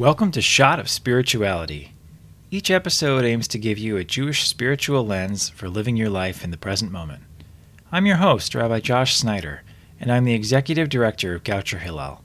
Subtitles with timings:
[0.00, 1.92] Welcome to Shot of Spirituality.
[2.50, 6.50] Each episode aims to give you a Jewish spiritual lens for living your life in
[6.50, 7.22] the present moment.
[7.92, 9.62] I'm your host, Rabbi Josh Snyder,
[10.00, 12.24] and I'm the executive director of Goucher Hillel.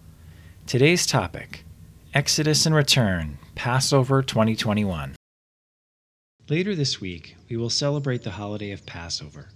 [0.65, 1.65] Today's topic
[2.13, 5.17] Exodus and Return, Passover 2021.
[6.47, 9.49] Later this week, we will celebrate the holiday of Passover.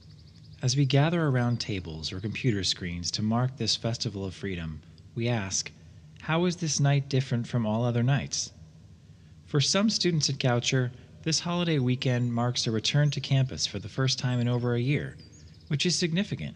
[0.61, 4.81] As we gather around tables or computer screens to mark this festival of freedom,
[5.15, 5.71] we ask,
[6.21, 8.51] how is this night different from all other nights?
[9.45, 10.91] For some students at Goucher,
[11.23, 14.79] this holiday weekend marks a return to campus for the first time in over a
[14.79, 15.17] year,
[15.67, 16.55] which is significant.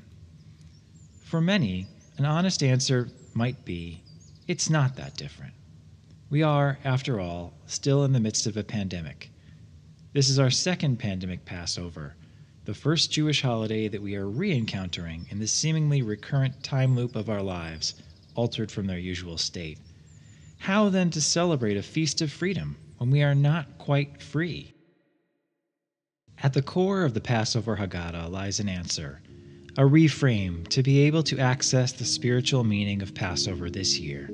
[1.23, 4.03] For many, an honest answer might be
[4.47, 5.53] it's not that different.
[6.29, 9.31] We are, after all, still in the midst of a pandemic.
[10.13, 12.15] This is our second pandemic Passover,
[12.65, 17.15] the first Jewish holiday that we are re encountering in the seemingly recurrent time loop
[17.15, 17.95] of our lives,
[18.35, 19.79] altered from their usual state.
[20.59, 24.73] How then to celebrate a feast of freedom when we are not quite free?
[26.41, 29.21] At the core of the Passover Haggadah lies an answer,
[29.77, 34.29] a reframe to be able to access the spiritual meaning of Passover this year.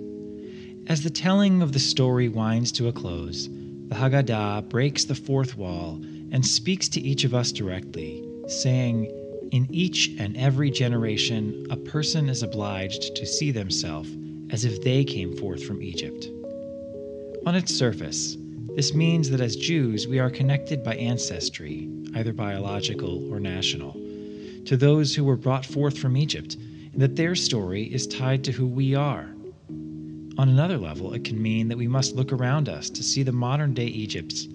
[0.87, 5.55] As the telling of the story winds to a close, the Haggadah breaks the fourth
[5.55, 5.95] wall
[6.31, 9.11] and speaks to each of us directly, saying,
[9.51, 14.09] In each and every generation, a person is obliged to see themselves
[14.51, 16.29] as if they came forth from Egypt.
[17.47, 18.37] On its surface,
[18.75, 23.93] this means that as Jews, we are connected by ancestry, either biological or national,
[24.65, 26.55] to those who were brought forth from Egypt,
[26.93, 29.29] and that their story is tied to who we are.
[30.37, 33.31] On another level, it can mean that we must look around us to see the
[33.31, 34.47] modern day Egypt's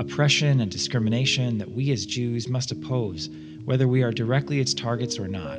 [0.00, 3.28] oppression and discrimination that we as Jews must oppose,
[3.64, 5.58] whether we are directly its targets or not.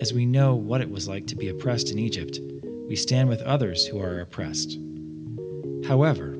[0.00, 2.40] As we know what it was like to be oppressed in Egypt,
[2.88, 4.78] we stand with others who are oppressed.
[5.86, 6.36] However,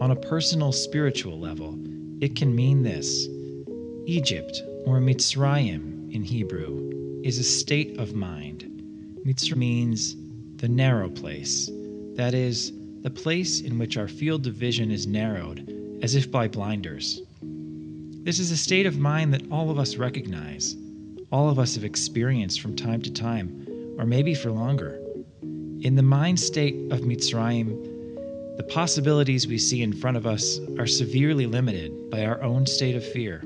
[0.00, 1.78] on a personal spiritual level,
[2.20, 3.26] it can mean this
[4.06, 8.64] Egypt, or Mitzrayim in Hebrew, is a state of mind.
[9.24, 10.16] Mitzrayim means
[10.56, 11.70] the narrow place,
[12.14, 15.68] that is, the place in which our field of vision is narrowed
[16.02, 17.22] as if by blinders.
[18.24, 20.76] This is a state of mind that all of us recognize,
[21.32, 23.66] all of us have experienced from time to time,
[23.98, 25.00] or maybe for longer.
[25.80, 30.86] In the mind state of Mitzrayim, the possibilities we see in front of us are
[30.86, 33.42] severely limited by our own state of fear.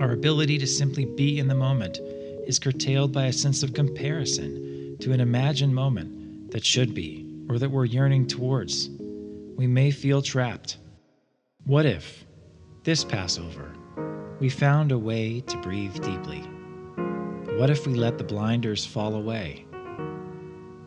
[0.00, 2.00] Our ability to simply be in the moment
[2.48, 7.60] is curtailed by a sense of comparison to an imagined moment that should be or
[7.60, 8.90] that we're yearning towards.
[9.56, 10.78] We may feel trapped
[11.66, 12.24] what if,
[12.84, 13.72] this Passover,
[14.40, 16.40] we found a way to breathe deeply?
[17.56, 19.64] What if we let the blinders fall away?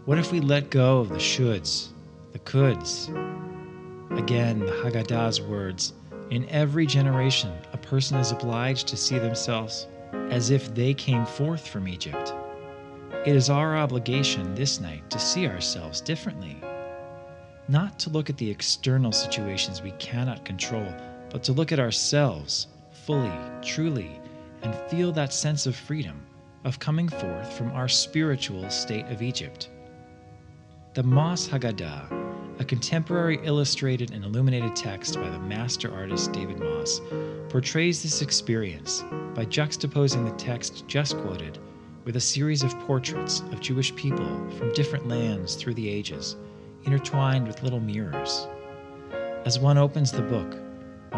[0.05, 1.87] What if we let go of the shoulds,
[2.33, 3.09] the coulds?
[4.11, 5.93] Again, the Haggadah's words
[6.29, 9.87] In every generation, a person is obliged to see themselves
[10.29, 12.31] as if they came forth from Egypt.
[13.25, 16.61] It is our obligation this night to see ourselves differently
[17.69, 20.87] not to look at the external situations we cannot control,
[21.29, 22.67] but to look at ourselves
[23.05, 24.19] fully, truly,
[24.61, 26.25] and feel that sense of freedom
[26.63, 29.69] of coming forth from our spiritual state of Egypt.
[30.93, 36.99] The Moss Haggadah, a contemporary illustrated and illuminated text by the master artist David Moss,
[37.49, 39.03] portrays this experience
[39.35, 41.59] by juxtaposing the text just quoted
[42.03, 46.35] with a series of portraits of Jewish people from different lands through the ages
[46.85, 48.47] intertwined with little mirrors.
[49.45, 50.57] As one opens the book,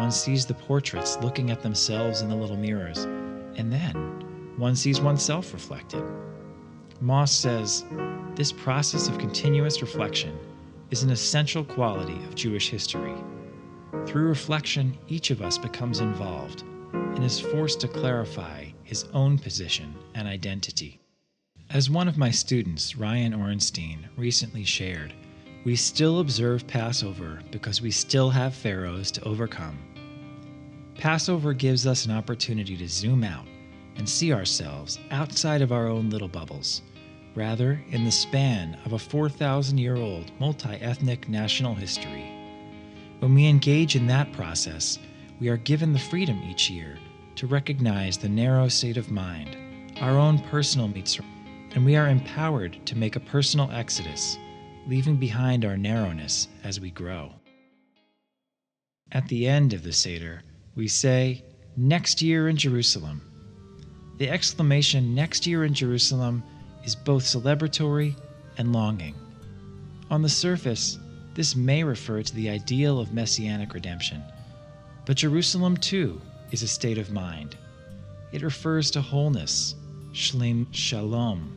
[0.00, 3.04] one sees the portraits looking at themselves in the little mirrors,
[3.56, 3.94] and then
[4.56, 6.02] one sees oneself reflected.
[7.02, 7.84] Moss says
[8.34, 10.38] this process of continuous reflection
[10.90, 13.12] is an essential quality of Jewish history.
[14.06, 16.62] Through reflection, each of us becomes involved
[16.94, 20.98] and is forced to clarify his own position and identity.
[21.68, 25.12] As one of my students, Ryan Orenstein, recently shared,
[25.62, 29.89] we still observe Passover because we still have Pharaohs to overcome.
[31.00, 33.46] Passover gives us an opportunity to zoom out
[33.96, 36.82] and see ourselves outside of our own little bubbles,
[37.34, 42.30] rather, in the span of a 4,000 year old multi ethnic national history.
[43.20, 44.98] When we engage in that process,
[45.40, 46.98] we are given the freedom each year
[47.36, 49.56] to recognize the narrow state of mind,
[50.02, 51.24] our own personal mitzvah,
[51.70, 54.36] and we are empowered to make a personal exodus
[54.86, 57.32] leaving behind our narrowness as we grow.
[59.12, 60.42] At the end of the Seder,
[60.74, 61.44] we say,
[61.76, 63.22] Next year in Jerusalem.
[64.18, 66.42] The exclamation, Next year in Jerusalem,
[66.84, 68.16] is both celebratory
[68.58, 69.14] and longing.
[70.10, 70.98] On the surface,
[71.34, 74.22] This may refer to the ideal of messianic redemption.
[75.06, 76.20] But Jerusalem, too,
[76.50, 77.56] is a state of mind.
[78.32, 79.74] It refers to wholeness,
[80.12, 81.56] shlim shalom.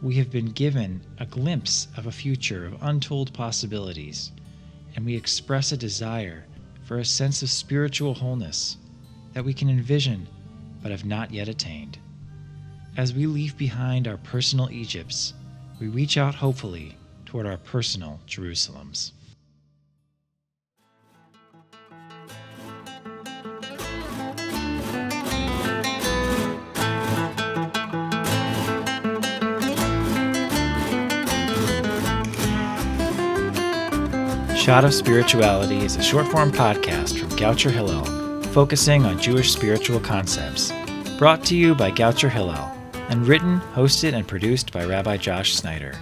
[0.00, 4.30] We have been given a glimpse of a future of untold possibilities,
[4.94, 6.44] and we express a desire
[6.88, 8.78] for a sense of spiritual wholeness
[9.34, 10.26] that we can envision
[10.82, 11.98] but have not yet attained.
[12.96, 15.34] As we leave behind our personal Egypts,
[15.78, 16.96] we reach out hopefully
[17.26, 19.12] toward our personal Jerusalems.
[34.68, 38.04] Shot of Spirituality is a short form podcast from Goucher Hillel,
[38.52, 40.74] focusing on Jewish spiritual concepts.
[41.16, 42.70] Brought to you by Goucher Hillel,
[43.08, 45.94] and written, hosted, and produced by Rabbi Josh Snyder.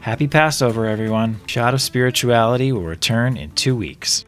[0.00, 1.38] Happy Passover, everyone.
[1.46, 4.24] Shot of Spirituality will return in two weeks.